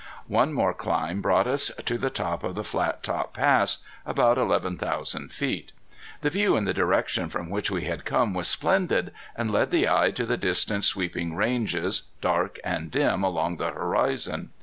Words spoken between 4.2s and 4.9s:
eleven